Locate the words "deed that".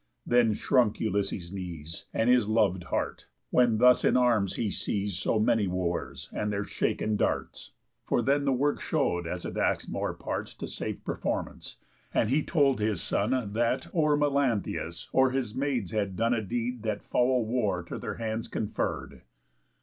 16.41-17.03